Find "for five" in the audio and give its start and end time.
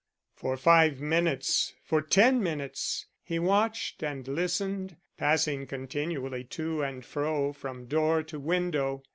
0.33-0.99